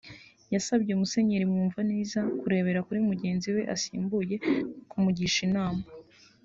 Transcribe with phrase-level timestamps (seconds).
[0.53, 4.43] yasabye Musenyeri Mwumvaneza kurebera kuri mugenzi we asimbuye no
[4.89, 5.83] kumugisha inama